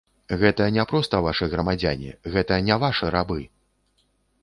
Гэта 0.43 0.63
не 0.77 0.85
проста 0.91 1.19
вашы 1.27 1.49
грамадзяне, 1.53 2.17
гэта 2.37 2.61
не 2.71 2.81
вашы 2.85 3.15
рабы. 3.21 3.41